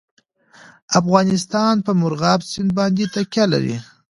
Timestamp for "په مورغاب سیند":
1.85-2.71